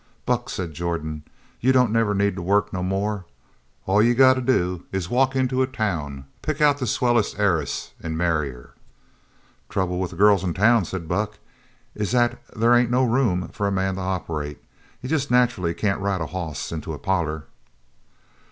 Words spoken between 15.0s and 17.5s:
You jest nacherally can't ride a hoss into a parlour."